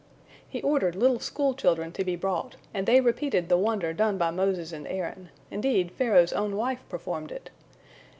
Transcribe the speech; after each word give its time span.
He 0.49 0.63
ordered 0.63 0.95
little 0.95 1.19
school 1.19 1.53
children 1.53 1.91
to 1.91 2.03
be 2.03 2.15
brought, 2.15 2.55
and 2.73 2.87
they 2.87 3.01
repeated 3.01 3.49
the 3.49 3.57
wonder 3.59 3.93
done 3.93 4.17
by 4.17 4.31
Moses 4.31 4.71
and 4.73 4.87
Aaron; 4.87 5.29
indeed, 5.51 5.91
Pharaoh's 5.91 6.33
own 6.33 6.55
wife 6.57 6.81
performed 6.89 7.31
it. 7.31 7.51